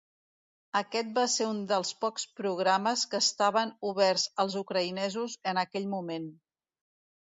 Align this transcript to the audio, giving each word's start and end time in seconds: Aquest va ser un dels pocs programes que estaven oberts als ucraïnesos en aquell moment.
Aquest 0.79 1.11
va 1.17 1.25
ser 1.33 1.47
un 1.49 1.59
dels 1.73 1.91
pocs 2.07 2.25
programes 2.41 3.05
que 3.13 3.21
estaven 3.27 3.77
oberts 3.93 4.27
als 4.47 4.61
ucraïnesos 4.67 5.41
en 5.55 5.65
aquell 5.69 5.91
moment. 5.99 6.31